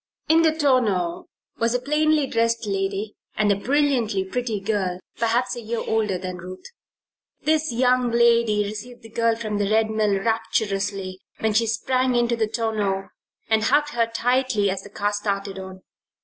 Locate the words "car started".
14.89-15.59